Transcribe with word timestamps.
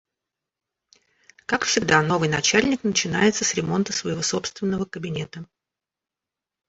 Как 1.45 1.61
всегда, 1.65 2.01
новый 2.01 2.27
начальник 2.27 2.83
начинается 2.83 3.45
с 3.45 3.53
ремонта 3.53 3.93
своего 3.93 4.23
собственного 4.23 4.85
кабинета. 4.85 5.45